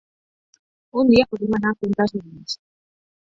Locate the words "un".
1.01-1.11, 1.91-1.95